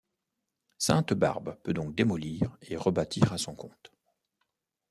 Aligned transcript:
Sainte-Barbe 0.79 1.59
peut 1.63 1.75
donc 1.75 1.93
démolir 1.93 2.57
et 2.63 2.75
rebâtir 2.75 3.33
à 3.33 3.37
son 3.37 3.53
compte. 3.53 3.91